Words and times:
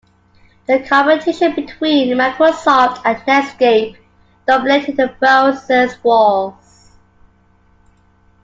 The 0.65 0.79
competition 0.79 1.53
between 1.53 2.17
Microsoft 2.17 3.03
and 3.05 3.17
Netscape 3.19 3.97
dominated 4.47 4.97
the 4.97 5.09
Browser 5.19 5.95
Wars. 6.01 6.89